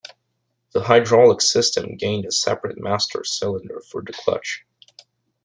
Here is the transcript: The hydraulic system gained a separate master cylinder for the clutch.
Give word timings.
The 0.71 0.81
hydraulic 0.85 1.41
system 1.41 1.95
gained 1.95 2.25
a 2.25 2.31
separate 2.31 2.79
master 2.79 3.23
cylinder 3.23 3.81
for 3.81 4.01
the 4.01 4.11
clutch. 4.13 4.65